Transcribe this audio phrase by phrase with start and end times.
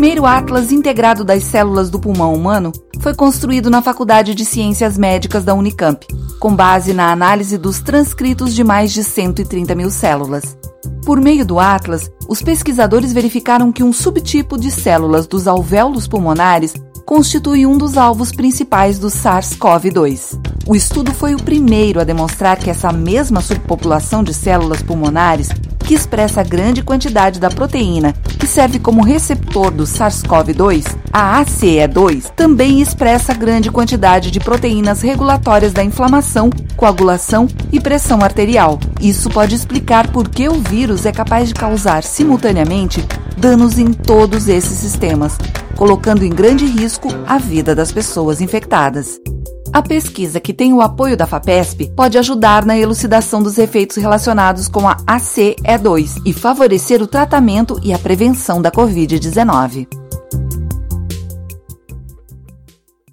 [0.00, 5.44] primeiro atlas integrado das células do pulmão humano foi construído na Faculdade de Ciências Médicas
[5.44, 6.06] da Unicamp,
[6.38, 10.56] com base na análise dos transcritos de mais de 130 mil células.
[11.04, 16.72] Por meio do atlas, os pesquisadores verificaram que um subtipo de células dos alvéolos pulmonares
[17.04, 20.40] constitui um dos alvos principais do SARS-CoV-2.
[20.66, 25.50] O estudo foi o primeiro a demonstrar que essa mesma subpopulação de células pulmonares,
[25.90, 32.80] que expressa grande quantidade da proteína que serve como receptor do SARS-CoV-2, a ACE2, também
[32.80, 38.78] expressa grande quantidade de proteínas regulatórias da inflamação, coagulação e pressão arterial.
[39.00, 43.04] Isso pode explicar por que o vírus é capaz de causar simultaneamente
[43.36, 45.36] danos em todos esses sistemas,
[45.74, 49.18] colocando em grande risco a vida das pessoas infectadas.
[49.72, 54.66] A pesquisa, que tem o apoio da FAPESP, pode ajudar na elucidação dos efeitos relacionados
[54.66, 59.99] com a ACE2 e favorecer o tratamento e a prevenção da Covid-19.